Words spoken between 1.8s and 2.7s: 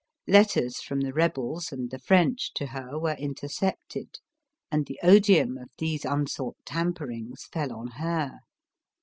the French to